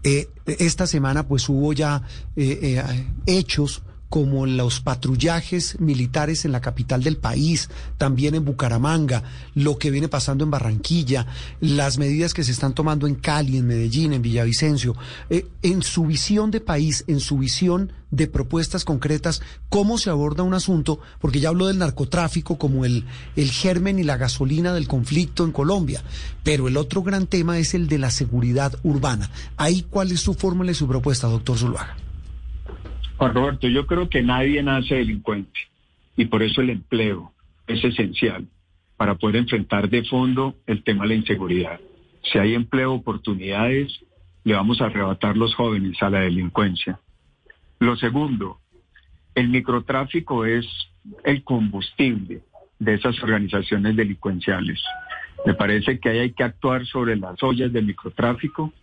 Eh, 0.03 0.29
esta 0.45 0.87
semana, 0.87 1.27
pues 1.27 1.47
hubo 1.49 1.73
ya 1.73 2.01
eh, 2.35 2.59
eh, 2.61 3.07
hechos 3.25 3.83
como 4.09 4.45
los 4.45 4.79
patrullajes 4.79 5.79
militares 5.79 6.45
en 6.45 6.51
la 6.51 6.61
capital 6.61 7.03
del 7.03 7.17
país, 7.17 7.69
también 7.97 8.35
en 8.35 8.45
Bucaramanga, 8.45 9.23
lo 9.53 9.77
que 9.77 9.91
viene 9.91 10.07
pasando 10.07 10.43
en 10.43 10.51
Barranquilla, 10.51 11.27
las 11.59 11.97
medidas 11.97 12.33
que 12.33 12.43
se 12.43 12.51
están 12.51 12.73
tomando 12.73 13.07
en 13.07 13.15
Cali, 13.15 13.57
en 13.57 13.67
Medellín, 13.67 14.13
en 14.13 14.21
Villavicencio, 14.21 14.95
eh, 15.29 15.45
en 15.61 15.81
su 15.83 16.05
visión 16.05 16.51
de 16.51 16.61
país, 16.61 17.03
en 17.07 17.19
su 17.19 17.37
visión 17.37 17.91
de 18.09 18.27
propuestas 18.27 18.85
concretas, 18.85 19.41
cómo 19.67 19.97
se 19.97 20.09
aborda 20.09 20.43
un 20.43 20.53
asunto, 20.53 20.99
porque 21.19 21.41
ya 21.41 21.49
habló 21.49 21.67
del 21.67 21.77
narcotráfico 21.77 22.57
como 22.57 22.85
el, 22.85 23.03
el 23.35 23.51
germen 23.51 23.99
y 23.99 24.03
la 24.03 24.15
gasolina 24.15 24.73
del 24.73 24.87
conflicto 24.87 25.43
en 25.43 25.51
Colombia, 25.51 26.01
pero 26.43 26.69
el 26.69 26.77
otro 26.77 27.03
gran 27.03 27.27
tema 27.27 27.59
es 27.59 27.73
el 27.73 27.89
de 27.89 27.97
la 27.97 28.11
seguridad 28.11 28.73
urbana. 28.83 29.29
Ahí, 29.57 29.85
¿cuál 29.89 30.13
es 30.13 30.21
su 30.21 30.33
fórmula 30.33 30.71
y 30.71 30.75
su 30.75 30.87
propuesta, 30.87 31.27
doctor 31.27 31.57
Zuluaga? 31.57 32.06
Juan 33.17 33.33
Roberto, 33.33 33.67
yo 33.67 33.87
creo 33.87 34.09
que 34.09 34.21
nadie 34.21 34.61
nace 34.61 34.95
delincuente 34.95 35.59
y 36.15 36.25
por 36.25 36.43
eso 36.43 36.61
el 36.61 36.69
empleo 36.69 37.31
es 37.65 37.83
esencial 37.83 38.47
para 38.95 39.15
poder 39.15 39.37
enfrentar 39.37 39.89
de 39.89 40.03
fondo 40.03 40.55
el 40.67 40.83
tema 40.83 41.03
de 41.03 41.09
la 41.09 41.15
inseguridad. 41.15 41.79
Si 42.23 42.37
hay 42.37 42.53
empleo, 42.53 42.93
oportunidades, 42.93 43.99
le 44.43 44.53
vamos 44.53 44.81
a 44.81 44.85
arrebatar 44.85 45.35
los 45.35 45.55
jóvenes 45.55 46.01
a 46.01 46.09
la 46.09 46.21
delincuencia. 46.21 46.99
Lo 47.79 47.95
segundo, 47.95 48.59
el 49.33 49.49
microtráfico 49.49 50.45
es 50.45 50.65
el 51.23 51.43
combustible 51.43 52.41
de 52.79 52.93
esas 52.93 53.21
organizaciones 53.23 53.95
delincuenciales. 53.95 54.79
Me 55.45 55.55
parece 55.55 55.99
que 55.99 56.09
ahí 56.09 56.19
hay 56.19 56.31
que 56.33 56.43
actuar 56.43 56.85
sobre 56.85 57.15
las 57.15 57.41
ollas 57.41 57.73
del 57.73 57.85
microtráfico, 57.85 58.73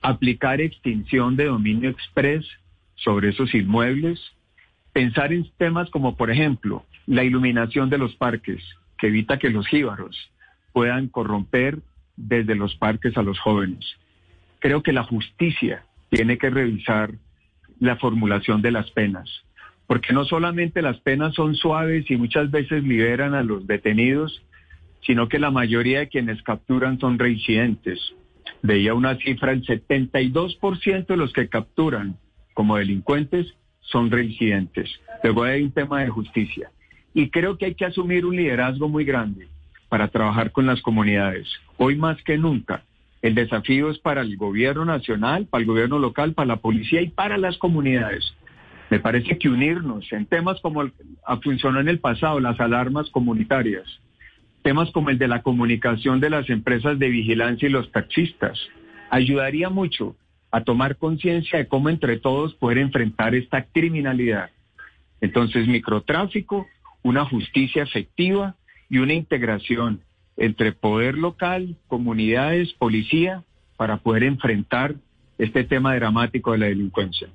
aplicar 0.00 0.60
extinción 0.60 1.36
de 1.36 1.46
dominio 1.46 1.90
express 1.90 2.44
sobre 2.96 3.30
esos 3.30 3.54
inmuebles, 3.54 4.20
pensar 4.92 5.32
en 5.32 5.46
temas 5.56 5.90
como, 5.90 6.16
por 6.16 6.30
ejemplo, 6.30 6.84
la 7.06 7.24
iluminación 7.24 7.90
de 7.90 7.98
los 7.98 8.14
parques, 8.16 8.62
que 8.98 9.08
evita 9.08 9.38
que 9.38 9.50
los 9.50 9.66
jíbaros 9.66 10.30
puedan 10.72 11.08
corromper 11.08 11.78
desde 12.16 12.54
los 12.54 12.74
parques 12.76 13.16
a 13.16 13.22
los 13.22 13.38
jóvenes. 13.38 13.84
Creo 14.58 14.82
que 14.82 14.92
la 14.92 15.04
justicia 15.04 15.84
tiene 16.10 16.38
que 16.38 16.50
revisar 16.50 17.12
la 17.78 17.96
formulación 17.96 18.62
de 18.62 18.70
las 18.70 18.90
penas, 18.90 19.28
porque 19.86 20.12
no 20.12 20.24
solamente 20.24 20.82
las 20.82 20.98
penas 21.00 21.34
son 21.34 21.54
suaves 21.54 22.10
y 22.10 22.16
muchas 22.16 22.50
veces 22.50 22.82
liberan 22.82 23.34
a 23.34 23.42
los 23.42 23.66
detenidos, 23.66 24.42
sino 25.02 25.28
que 25.28 25.38
la 25.38 25.50
mayoría 25.50 26.00
de 26.00 26.08
quienes 26.08 26.42
capturan 26.42 26.98
son 26.98 27.18
reincidentes. 27.18 28.00
Veía 28.62 28.94
una 28.94 29.16
cifra, 29.16 29.52
el 29.52 29.64
72% 29.64 31.06
de 31.06 31.16
los 31.16 31.32
que 31.32 31.48
capturan 31.48 32.16
como 32.56 32.78
delincuentes 32.78 33.54
son 33.82 34.10
reincidentes. 34.10 34.88
Luego 35.22 35.42
hay 35.42 35.62
un 35.62 35.72
tema 35.72 36.00
de 36.00 36.08
justicia. 36.08 36.70
Y 37.12 37.28
creo 37.28 37.58
que 37.58 37.66
hay 37.66 37.74
que 37.74 37.84
asumir 37.84 38.24
un 38.24 38.34
liderazgo 38.34 38.88
muy 38.88 39.04
grande 39.04 39.46
para 39.90 40.08
trabajar 40.08 40.52
con 40.52 40.64
las 40.64 40.80
comunidades. 40.80 41.46
Hoy 41.76 41.96
más 41.96 42.16
que 42.22 42.38
nunca, 42.38 42.82
el 43.20 43.34
desafío 43.34 43.90
es 43.90 43.98
para 43.98 44.22
el 44.22 44.38
gobierno 44.38 44.86
nacional, 44.86 45.44
para 45.44 45.60
el 45.60 45.66
gobierno 45.66 45.98
local, 45.98 46.32
para 46.32 46.46
la 46.46 46.56
policía 46.56 47.02
y 47.02 47.10
para 47.10 47.36
las 47.36 47.58
comunidades. 47.58 48.24
Me 48.88 49.00
parece 49.00 49.36
que 49.36 49.50
unirnos 49.50 50.10
en 50.10 50.24
temas 50.24 50.58
como 50.62 50.80
el, 50.80 50.92
funcionó 51.42 51.80
en 51.80 51.88
el 51.88 51.98
pasado, 51.98 52.40
las 52.40 52.58
alarmas 52.58 53.10
comunitarias, 53.10 53.84
temas 54.62 54.90
como 54.92 55.10
el 55.10 55.18
de 55.18 55.28
la 55.28 55.42
comunicación 55.42 56.20
de 56.20 56.30
las 56.30 56.48
empresas 56.48 56.98
de 56.98 57.10
vigilancia 57.10 57.68
y 57.68 57.72
los 57.72 57.92
taxistas, 57.92 58.58
ayudaría 59.10 59.68
mucho 59.68 60.16
a 60.50 60.62
tomar 60.62 60.96
conciencia 60.96 61.58
de 61.58 61.68
cómo 61.68 61.88
entre 61.88 62.18
todos 62.18 62.54
poder 62.54 62.78
enfrentar 62.78 63.34
esta 63.34 63.64
criminalidad. 63.64 64.50
Entonces, 65.20 65.66
microtráfico, 65.66 66.66
una 67.02 67.24
justicia 67.24 67.82
efectiva 67.82 68.56
y 68.88 68.98
una 68.98 69.14
integración 69.14 70.00
entre 70.36 70.72
poder 70.72 71.16
local, 71.16 71.76
comunidades, 71.88 72.72
policía, 72.74 73.42
para 73.76 73.98
poder 73.98 74.24
enfrentar 74.24 74.94
este 75.38 75.64
tema 75.64 75.94
dramático 75.94 76.52
de 76.52 76.58
la 76.58 76.66
delincuencia. 76.66 77.28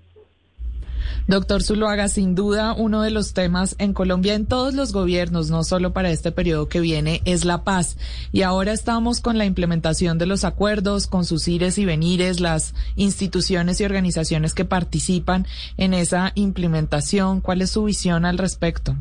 Doctor 1.27 1.63
Zuluaga, 1.63 2.08
sin 2.08 2.36
duda 2.36 2.74
uno 2.74 3.01
de 3.01 3.12
los 3.12 3.34
temas 3.34 3.75
en 3.79 3.93
Colombia, 3.93 4.34
en 4.34 4.46
todos 4.46 4.74
los 4.74 4.91
gobiernos, 4.91 5.50
no 5.50 5.63
solo 5.63 5.93
para 5.93 6.10
este 6.10 6.31
periodo 6.31 6.67
que 6.67 6.79
viene, 6.79 7.22
es 7.25 7.46
la 7.46 7.63
paz. 7.63 7.98
Y 8.31 8.41
ahora 8.41 8.74
estamos 8.74 9.22
con 9.22 9.38
la 9.38 9.46
implementación 9.46 10.17
de 10.17 10.25
los 10.25 10.43
acuerdos, 10.43 11.08
con 11.08 11.25
sus 11.25 11.48
ires 11.48 11.77
y 11.77 11.86
venires, 11.86 12.39
las 12.39 12.75
instituciones 12.96 13.79
y 13.81 13.86
organizaciones 13.86 14.53
que 14.53 14.65
participan 14.65 15.46
en 15.77 15.93
esa 15.93 16.31
implementación. 16.36 17.41
¿Cuál 17.41 17.62
es 17.62 17.72
su 17.72 17.84
visión 17.84 18.25
al 18.25 18.38
respecto? 18.38 18.96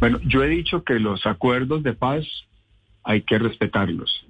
Bueno, 0.00 0.20
yo 0.24 0.42
he 0.42 0.48
dicho 0.48 0.84
que 0.84 0.98
los 0.98 1.26
acuerdos 1.26 1.82
de 1.82 1.94
paz 1.94 2.24
hay 3.02 3.22
que 3.22 3.38
respetarlos, 3.38 4.26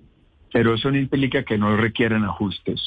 pero 0.53 0.75
eso 0.75 0.91
no 0.91 0.99
implica 0.99 1.45
que 1.45 1.59
no 1.59 1.77
requieran 1.77 2.25
ajustes. 2.25 2.81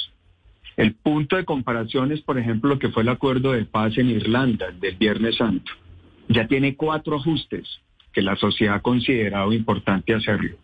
El 0.78 0.94
punto 0.94 1.36
de 1.36 1.44
comparación 1.44 2.12
es, 2.12 2.22
por 2.22 2.38
ejemplo, 2.38 2.70
lo 2.70 2.80
que 2.80 2.90
fue 2.90 3.02
el 3.02 3.10
acuerdo 3.10 3.52
de 3.52 3.66
paz 3.66 3.98
en 3.98 4.12
Irlanda 4.12 4.72
del 4.72 4.96
Viernes 4.96 5.38
Santo. 5.38 5.72
Ya 6.30 6.48
tiene 6.48 6.76
cuatro 6.76 7.16
ajustes 7.16 7.68
que 8.14 8.22
la 8.22 8.36
sociedad 8.36 8.76
ha 8.76 8.82
considerado 8.82 9.52
importante 9.54 10.14
hacerlo. 10.14 10.56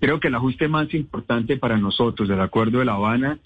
Creo 0.00 0.18
que 0.18 0.28
el 0.28 0.34
ajuste 0.34 0.66
más 0.66 0.92
importante 0.94 1.58
para 1.58 1.78
nosotros 1.78 2.28
del 2.28 2.40
acuerdo 2.40 2.80
de 2.80 2.86
La 2.86 2.94
Habana 2.94 3.38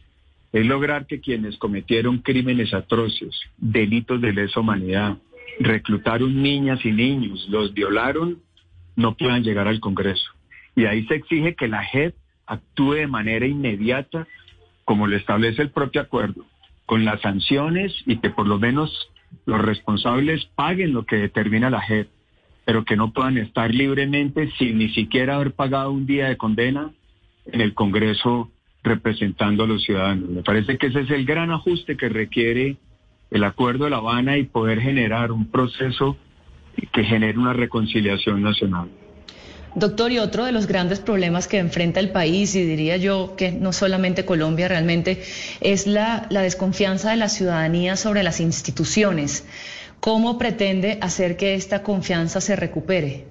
es 0.52 0.64
lograr 0.64 1.06
que 1.06 1.20
quienes 1.20 1.58
cometieron 1.58 2.18
crímenes 2.18 2.72
atroces, 2.72 3.38
delitos 3.58 4.18
de 4.22 4.32
lesa 4.32 4.60
humanidad, 4.60 5.18
reclutaron 5.60 6.42
niñas 6.42 6.82
y 6.86 6.92
niños, 6.92 7.46
los 7.50 7.74
violaron, 7.74 8.38
no 8.94 9.18
puedan 9.18 9.42
llegar 9.42 9.68
al 9.68 9.80
Congreso. 9.80 10.30
Y 10.74 10.86
ahí 10.86 11.06
se 11.06 11.16
exige 11.16 11.54
que 11.54 11.68
la 11.68 11.84
JEP 11.84 12.14
actúe 12.46 12.94
de 12.94 13.06
manera 13.06 13.46
inmediata 13.46 14.26
como 14.86 15.08
lo 15.08 15.16
establece 15.16 15.60
el 15.62 15.70
propio 15.70 16.00
acuerdo, 16.00 16.46
con 16.86 17.04
las 17.04 17.20
sanciones 17.20 17.92
y 18.06 18.18
que 18.18 18.30
por 18.30 18.46
lo 18.46 18.58
menos 18.58 19.10
los 19.44 19.60
responsables 19.60 20.46
paguen 20.54 20.94
lo 20.94 21.04
que 21.04 21.16
determina 21.16 21.68
la 21.68 21.82
JEP, 21.82 22.08
pero 22.64 22.84
que 22.84 22.96
no 22.96 23.12
puedan 23.12 23.36
estar 23.36 23.74
libremente 23.74 24.48
sin 24.58 24.78
ni 24.78 24.88
siquiera 24.90 25.34
haber 25.34 25.52
pagado 25.52 25.90
un 25.90 26.06
día 26.06 26.28
de 26.28 26.36
condena 26.36 26.92
en 27.46 27.60
el 27.60 27.74
Congreso 27.74 28.50
representando 28.84 29.64
a 29.64 29.66
los 29.66 29.82
ciudadanos. 29.82 30.30
Me 30.30 30.42
parece 30.44 30.78
que 30.78 30.86
ese 30.86 31.00
es 31.00 31.10
el 31.10 31.26
gran 31.26 31.50
ajuste 31.50 31.96
que 31.96 32.08
requiere 32.08 32.76
el 33.32 33.42
acuerdo 33.42 33.84
de 33.84 33.90
La 33.90 33.96
Habana 33.96 34.38
y 34.38 34.44
poder 34.44 34.80
generar 34.80 35.32
un 35.32 35.50
proceso 35.50 36.16
que 36.92 37.02
genere 37.02 37.36
una 37.36 37.54
reconciliación 37.54 38.40
nacional. 38.40 38.88
Doctor, 39.76 40.10
y 40.10 40.18
otro 40.18 40.46
de 40.46 40.52
los 40.52 40.66
grandes 40.66 41.00
problemas 41.00 41.48
que 41.48 41.58
enfrenta 41.58 42.00
el 42.00 42.08
país, 42.08 42.56
y 42.56 42.64
diría 42.64 42.96
yo 42.96 43.34
que 43.36 43.52
no 43.52 43.74
solamente 43.74 44.24
Colombia 44.24 44.68
realmente, 44.68 45.20
es 45.60 45.86
la, 45.86 46.26
desconfianza 46.30 47.10
de 47.10 47.18
la 47.18 47.28
ciudadanía 47.28 47.96
sobre 47.96 48.22
las 48.22 48.40
instituciones. 48.40 49.46
¿Cómo 50.00 50.38
pretende 50.38 50.98
hacer 51.02 51.36
que 51.36 51.52
esta 51.52 51.82
confianza 51.82 52.40
se 52.40 52.56
recupere? 52.56 53.26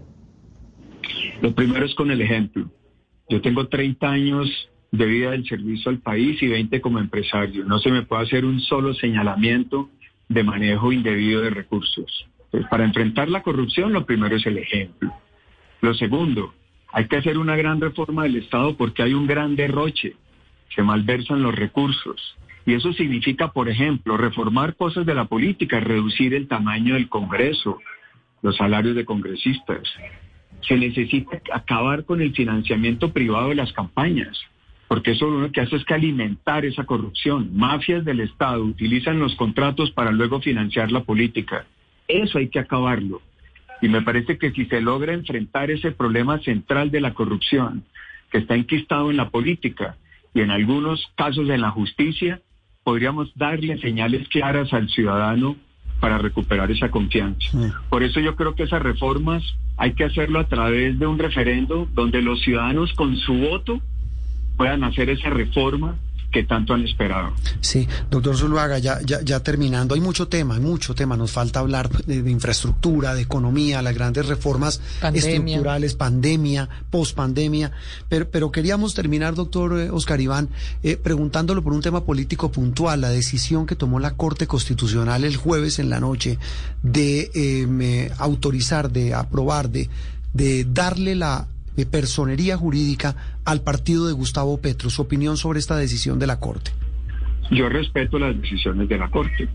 Lo 1.42 1.56
primero 1.56 1.84
es 1.84 1.96
con 1.96 2.12
el 2.12 2.22
ejemplo. 2.22 2.70
Yo 3.28 3.42
tengo 3.42 3.68
30 3.68 4.08
años 4.08 4.70
de 4.92 5.06
vida 5.08 5.32
del 5.32 5.48
servicio 5.48 5.90
al 5.90 5.98
país 5.98 6.40
y 6.44 6.48
20 6.48 6.80
como 6.80 7.00
empresario. 7.00 7.66
No 7.66 7.80
se 7.80 7.90
me 7.90 8.04
puede 8.04 8.22
hacer 8.22 8.46
un 8.46 8.60
solo 8.62 8.94
señalamiento 8.94 9.90
de 10.30 10.44
manejo 10.44 10.92
indebido 10.92 11.42
de 11.42 11.50
recursos. 11.50 12.28
para 12.70 12.86
enfrentar 12.86 13.30
la 13.30 13.42
corrupción, 13.42 13.92
lo 13.92 14.06
primero 14.06 14.36
es 14.36 14.46
el 14.46 14.60
ejemplo. 14.60 15.12
Lo 15.82 15.94
segundo, 15.94 16.54
hay 16.92 17.08
que 17.08 17.18
hacer 17.18 17.38
una 17.38 17.56
gran 17.56 17.82
reforma 17.82 18.24
del 18.24 18.38
Estado 18.38 18.78
porque 18.78 19.04
hay 19.04 19.14
un 19.14 19.28
gran 19.28 19.56
derroche, 19.56 20.16
se 20.74 20.82
malversan 20.82 21.44
los 21.44 21.54
recursos. 21.54 22.38
Y 22.66 22.74
eso 22.74 22.94
significa, 22.94 23.52
por 23.52 23.70
ejemplo, 23.70 24.18
reformar 24.18 24.76
cosas 24.76 25.06
de 25.06 25.14
la 25.14 25.26
política, 25.26 25.80
reducir 25.80 26.34
el 26.34 26.48
tamaño 26.48 26.96
del 26.96 27.10
Congreso, 27.10 27.80
los 28.42 28.58
salarios 28.58 28.96
de 28.96 29.06
congresistas. 29.06 29.82
Se 30.62 30.76
necesita 30.76 31.42
acabar 31.54 32.06
con 32.06 32.22
el 32.22 32.34
financiamiento 32.34 33.12
privado 33.12 33.50
de 33.50 33.56
las 33.56 33.72
campañas, 33.74 34.40
porque 34.88 35.12
eso 35.12 35.30
lo 35.30 35.52
que 35.52 35.62
hace 35.62 35.76
es 35.76 35.86
que 35.86 35.94
alimentar 35.94 36.66
esa 36.66 36.86
corrupción. 36.86 37.56
Mafias 37.56 38.04
del 38.06 38.22
Estado 38.22 38.64
utilizan 38.64 39.20
los 39.20 39.36
contratos 39.36 39.92
para 39.92 40.12
luego 40.12 40.42
financiar 40.42 40.92
la 40.92 41.04
política. 41.04 41.66
Eso 42.08 42.38
hay 42.38 42.50
que 42.50 42.60
acabarlo. 42.60 43.22
Y 43.82 43.90
me 43.90 44.02
parece 44.02 44.38
que 44.38 44.52
si 44.52 44.66
se 44.66 44.82
logra 44.82 45.14
enfrentar 45.14 45.70
ese 45.72 45.92
problema 45.92 46.40
central 46.40 46.92
de 46.92 47.02
la 47.02 47.14
corrupción, 47.14 47.84
que 48.32 48.40
está 48.40 48.56
enquistado 48.56 49.12
en 49.12 49.18
la 49.18 49.30
política 49.30 49.98
y 50.34 50.42
en 50.42 50.52
algunos 50.52 51.06
casos 51.16 51.50
en 51.50 51.62
la 51.62 51.72
justicia, 51.72 52.42
podríamos 52.84 53.32
darle 53.36 53.78
señales 53.80 54.28
claras 54.30 54.74
al 54.74 54.90
ciudadano 54.90 55.56
para 56.00 56.18
recuperar 56.18 56.70
esa 56.72 56.92
confianza. 56.92 57.58
Por 57.90 58.04
eso 58.04 58.20
yo 58.20 58.36
creo 58.36 58.56
que 58.56 58.64
esas 58.64 58.82
reformas 58.82 59.44
hay 59.78 59.94
que 59.94 60.04
hacerlo 60.04 60.40
a 60.40 60.48
través 60.48 61.00
de 61.00 61.08
un 61.08 61.18
referendo 61.18 61.88
donde 61.94 62.22
los 62.22 62.42
ciudadanos 62.42 62.94
con 62.94 63.16
su 63.18 63.34
voto 63.34 63.82
puedan 64.58 64.84
hacer 64.84 65.10
esa 65.10 65.30
reforma 65.30 65.96
que 66.36 66.44
tanto 66.44 66.74
han 66.74 66.84
esperado. 66.84 67.32
Sí, 67.62 67.88
doctor 68.12 68.36
Zuluaga, 68.36 68.78
ya, 68.78 69.00
ya, 69.06 69.22
ya 69.22 69.40
terminando, 69.40 69.96
hay 69.96 70.02
mucho 70.02 70.28
tema, 70.28 70.56
hay 70.56 70.60
mucho 70.60 70.94
tema, 70.94 71.16
nos 71.16 71.32
falta 71.32 71.62
hablar 71.62 71.90
de, 71.90 72.30
infraestructura, 72.30 73.16
de 73.16 73.22
economía, 73.22 73.82
las 73.82 73.96
grandes 73.96 74.26
reformas 74.26 74.82
estructurales, 75.14 75.96
pandemia, 75.96 76.68
pospandemia, 76.90 77.72
pero, 78.10 78.30
pero 78.30 78.52
queríamos 78.52 78.94
terminar, 78.96 79.34
doctor 79.34 79.80
eh, 79.80 79.90
Oscar 79.90 80.20
Iván, 80.20 80.50
eh, 80.84 80.98
preguntándolo 80.98 81.64
por 81.64 81.72
un 81.72 81.80
tema 81.80 82.04
político 82.04 82.52
puntual, 82.52 83.00
la 83.00 83.10
decisión 83.12 83.66
que 83.66 83.78
tomó 83.78 84.02
la 84.02 84.18
Corte 84.18 84.46
Constitucional 84.46 85.24
el 85.24 85.38
jueves 85.38 85.80
en 85.80 85.90
la 85.90 86.02
noche 86.02 86.38
de 86.84 87.32
eh, 87.34 88.12
autorizar, 88.18 88.92
de 88.92 89.14
aprobar, 89.14 89.70
de, 89.70 89.90
de 90.34 90.66
darle 90.66 91.16
la 91.16 91.48
de 91.76 91.86
personería 91.86 92.58
jurídica 92.58 93.16
al 93.46 93.62
partido 93.62 94.08
de 94.08 94.14
Gustavo 94.14 94.60
Petro. 94.60 94.90
Su 94.90 95.02
opinión 95.02 95.38
sobre 95.38 95.60
esta 95.60 95.76
decisión 95.76 96.20
de 96.20 96.28
la 96.28 96.40
Corte. 96.40 96.72
Yo 97.52 97.70
respeto 97.70 98.18
las 98.18 98.40
decisiones 98.40 98.90
de 98.90 98.98
la 98.98 99.10
Corte 99.10 99.48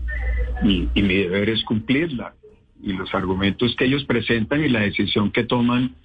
y, 0.63 0.89
mi 1.01 1.15
deber 1.15 1.49
es 1.49 1.63
cumplirla. 1.63 2.33
Y 2.81 2.93
los 2.93 3.13
argumentos 3.13 3.75
que 3.77 3.85
ellos 3.85 4.05
presentan 4.05 4.63
y 4.63 4.69
la 4.69 4.79
decisión 4.79 5.31
que 5.31 5.43
toman, 5.43 5.95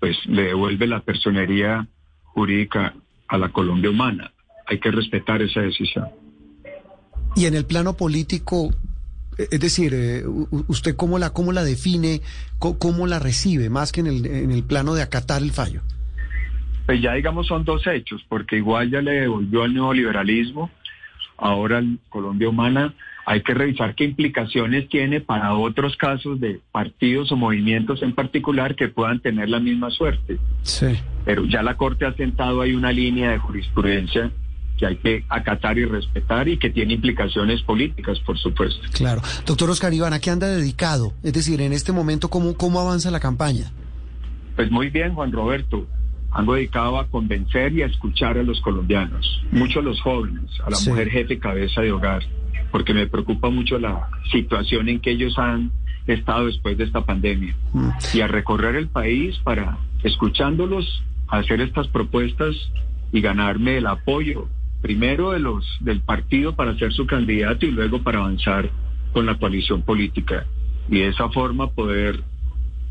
pues 0.00 0.16
le 0.26 0.44
devuelve 0.44 0.86
la 0.86 1.00
personería 1.00 1.86
jurídica 2.22 2.94
a 3.28 3.38
la 3.38 3.50
Colombia 3.50 3.90
humana. 3.90 4.32
Hay 4.66 4.78
que 4.78 4.90
respetar 4.90 5.42
esa 5.42 5.60
decisión. 5.60 6.08
Y 7.36 7.46
en 7.46 7.54
el 7.54 7.66
plano 7.66 7.94
político, 7.94 8.70
es 9.50 9.60
decir, 9.60 9.92
eh, 9.94 10.24
¿usted 10.68 10.96
cómo 10.96 11.18
la, 11.18 11.30
cómo 11.30 11.52
la 11.52 11.64
define, 11.64 12.20
cómo, 12.58 13.06
la 13.06 13.18
recibe, 13.18 13.70
más 13.70 13.92
que 13.92 14.00
en 14.00 14.06
el, 14.06 14.26
en 14.26 14.50
el 14.50 14.64
plano 14.64 14.94
de 14.94 15.02
acatar 15.02 15.42
el 15.42 15.52
fallo? 15.52 15.82
Pues 16.86 17.00
ya 17.00 17.14
digamos 17.14 17.46
son 17.46 17.64
dos 17.64 17.86
hechos, 17.86 18.24
porque 18.28 18.56
igual 18.56 18.90
ya 18.90 19.00
le 19.00 19.12
devolvió 19.12 19.62
al 19.62 19.74
neoliberalismo, 19.74 20.70
ahora 21.36 21.78
en 21.78 22.00
Colombia 22.08 22.48
Humana 22.48 22.94
hay 23.24 23.42
que 23.42 23.54
revisar 23.54 23.94
qué 23.94 24.04
implicaciones 24.04 24.88
tiene 24.88 25.20
para 25.20 25.54
otros 25.54 25.96
casos 25.96 26.40
de 26.40 26.60
partidos 26.72 27.30
o 27.30 27.36
movimientos 27.36 28.02
en 28.02 28.14
particular 28.14 28.74
que 28.74 28.88
puedan 28.88 29.20
tener 29.20 29.48
la 29.48 29.60
misma 29.60 29.90
suerte. 29.90 30.38
Sí. 30.62 30.98
Pero 31.24 31.44
ya 31.44 31.62
la 31.62 31.76
Corte 31.76 32.04
ha 32.04 32.14
sentado 32.14 32.60
ahí 32.60 32.74
una 32.74 32.90
línea 32.90 33.30
de 33.30 33.38
jurisprudencia 33.38 34.32
que 34.78 34.86
hay 34.86 34.96
que 34.96 35.24
acatar 35.28 35.78
y 35.78 35.84
respetar 35.84 36.48
y 36.48 36.58
que 36.58 36.70
tiene 36.70 36.94
implicaciones 36.94 37.62
políticas, 37.62 38.18
por 38.20 38.38
supuesto. 38.38 38.80
Claro. 38.92 39.20
Doctor 39.46 39.70
Oscar 39.70 39.92
Iván, 39.92 40.12
¿a 40.12 40.20
qué 40.20 40.30
anda 40.30 40.48
dedicado? 40.48 41.12
Es 41.22 41.32
decir, 41.32 41.60
en 41.60 41.72
este 41.72 41.92
momento, 41.92 42.28
¿cómo, 42.28 42.54
cómo 42.54 42.80
avanza 42.80 43.10
la 43.10 43.20
campaña? 43.20 43.70
Pues 44.56 44.70
muy 44.70 44.90
bien, 44.90 45.14
Juan 45.14 45.32
Roberto. 45.32 45.86
Ando 46.30 46.54
dedicado 46.54 46.98
a 46.98 47.06
convencer 47.08 47.74
y 47.74 47.82
a 47.82 47.86
escuchar 47.86 48.38
a 48.38 48.42
los 48.42 48.60
colombianos, 48.62 49.42
mucho 49.50 49.80
a 49.80 49.82
los 49.82 50.00
jóvenes, 50.00 50.50
a 50.64 50.70
la 50.70 50.78
mujer 50.86 51.10
jefe 51.10 51.38
cabeza 51.38 51.82
de 51.82 51.92
hogar, 51.92 52.22
porque 52.70 52.94
me 52.94 53.06
preocupa 53.06 53.50
mucho 53.50 53.78
la 53.78 54.08
situación 54.30 54.88
en 54.88 55.00
que 55.00 55.10
ellos 55.10 55.38
han 55.38 55.70
estado 56.06 56.46
después 56.46 56.78
de 56.78 56.84
esta 56.84 57.02
pandemia. 57.04 57.54
Mm. 57.74 57.90
Y 58.14 58.20
a 58.22 58.28
recorrer 58.28 58.76
el 58.76 58.88
país 58.88 59.36
para, 59.44 59.76
escuchándolos, 60.04 61.02
hacer 61.28 61.60
estas 61.60 61.88
propuestas 61.88 62.56
y 63.12 63.20
ganarme 63.20 63.76
el 63.76 63.86
apoyo 63.86 64.48
primero 64.82 65.30
de 65.30 65.38
los 65.38 65.64
del 65.80 66.00
partido 66.00 66.54
para 66.54 66.76
ser 66.76 66.92
su 66.92 67.06
candidato 67.06 67.64
y 67.64 67.70
luego 67.70 68.02
para 68.02 68.18
avanzar 68.18 68.68
con 69.12 69.24
la 69.24 69.38
coalición 69.38 69.82
política 69.82 70.44
y 70.88 70.98
de 70.98 71.08
esa 71.08 71.28
forma 71.30 71.70
poder 71.70 72.20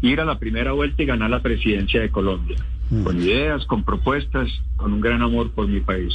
ir 0.02 0.20
a 0.22 0.26
la 0.26 0.40
primera 0.40 0.72
vuelta 0.72 1.04
y 1.04 1.06
ganar 1.06 1.30
la 1.30 1.42
presidencia 1.42 2.02
de 2.02 2.10
Colombia. 2.10 2.58
Con 3.04 3.22
ideas, 3.22 3.66
con 3.68 3.86
propuestas, 3.86 4.50
con 4.76 4.92
un 4.92 5.00
gran 5.00 5.22
amor 5.22 5.52
por 5.52 5.66
mi 5.66 5.80
país. 5.80 6.14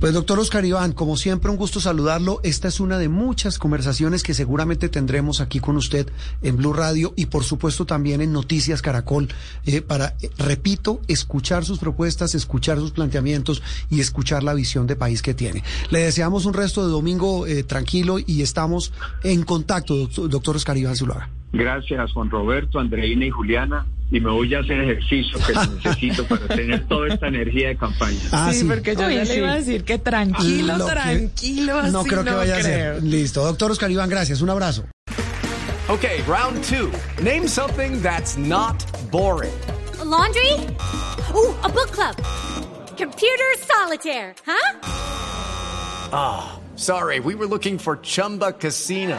Pues 0.00 0.12
doctor 0.12 0.40
Oscar 0.40 0.64
Iván, 0.64 0.92
como 0.92 1.16
siempre 1.16 1.48
un 1.48 1.56
gusto 1.56 1.78
saludarlo. 1.78 2.40
Esta 2.42 2.66
es 2.66 2.80
una 2.80 2.98
de 2.98 3.08
muchas 3.08 3.56
conversaciones 3.60 4.24
que 4.24 4.34
seguramente 4.34 4.88
tendremos 4.88 5.40
aquí 5.40 5.60
con 5.60 5.76
usted 5.76 6.10
en 6.42 6.56
Blue 6.56 6.72
Radio 6.72 7.14
y 7.14 7.26
por 7.26 7.44
supuesto 7.44 7.86
también 7.86 8.20
en 8.20 8.32
Noticias 8.32 8.82
Caracol 8.82 9.28
eh, 9.64 9.80
para, 9.80 10.14
eh, 10.20 10.30
repito, 10.38 11.00
escuchar 11.06 11.64
sus 11.64 11.78
propuestas, 11.78 12.34
escuchar 12.34 12.78
sus 12.78 12.90
planteamientos 12.90 13.62
y 13.88 14.00
escuchar 14.00 14.42
la 14.42 14.54
visión 14.54 14.88
de 14.88 14.96
país 14.96 15.22
que 15.22 15.34
tiene. 15.34 15.62
Le 15.90 16.00
deseamos 16.00 16.46
un 16.46 16.54
resto 16.54 16.84
de 16.84 16.90
domingo 16.90 17.46
eh, 17.46 17.62
tranquilo 17.62 18.18
y 18.18 18.42
estamos 18.42 18.92
en 19.22 19.44
contacto, 19.44 20.08
doctor, 20.08 20.56
Oscar 20.56 20.76
Iván 20.76 20.96
Zuluaga. 20.96 21.28
Gracias, 21.52 22.12
Juan 22.12 22.28
Roberto, 22.28 22.80
Andreina 22.80 23.24
y 23.24 23.30
Juliana 23.30 23.86
y 24.10 24.20
me 24.20 24.30
voy 24.30 24.54
a 24.54 24.60
hacer 24.60 24.80
ejercicio 24.80 25.38
que 25.46 25.52
necesito 25.52 26.24
para 26.24 26.46
tener 26.48 26.86
toda 26.86 27.08
esta 27.08 27.28
energía 27.28 27.68
de 27.68 27.76
campaña. 27.76 28.18
Ah, 28.32 28.52
sí, 28.52 28.64
porque 28.64 28.96
yo 28.96 29.10
ya 29.10 29.24
le 29.24 29.36
iba 29.36 29.52
a 29.52 29.56
decir 29.56 29.84
que 29.84 29.98
tranquilo, 29.98 30.84
tranquilo. 30.86 31.82
no 31.90 32.04
creo 32.04 32.24
que 32.24 32.30
vaya 32.30 32.56
a 32.56 32.62
ser. 32.62 33.02
Listo. 33.02 33.44
Doctor 33.44 33.70
Oscar 33.70 33.90
Iván, 33.90 34.08
gracias. 34.08 34.40
Un 34.40 34.50
abrazo. 34.50 34.84
Okay, 35.88 36.22
round 36.26 36.62
two. 36.64 36.92
Name 37.22 37.48
something 37.48 38.02
that's 38.02 38.36
not 38.36 38.76
boring. 39.10 39.54
laundry? 40.04 40.52
Ooh, 41.34 41.54
a 41.62 41.68
book 41.68 41.90
club. 41.92 42.16
Computer 42.96 43.44
solitaire, 43.58 44.34
huh? 44.44 44.80
Ah, 46.12 46.58
oh, 46.58 46.76
sorry. 46.76 47.20
We 47.20 47.34
were 47.34 47.46
looking 47.46 47.78
for 47.78 47.96
Chumba 47.96 48.52
Casino. 48.52 49.18